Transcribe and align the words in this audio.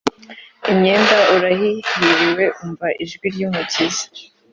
Imyenda 0.71 1.17
urayirihiwe 1.35 2.45
umva 2.63 2.87
ijwi 3.03 3.25
ry’umukiza 3.33 4.03